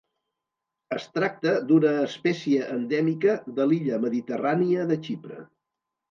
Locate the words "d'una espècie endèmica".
1.71-3.35